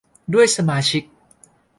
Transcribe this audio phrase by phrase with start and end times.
[0.33, 1.03] ด้วยสมาชิก